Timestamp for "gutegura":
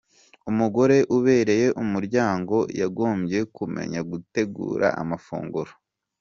4.09-4.87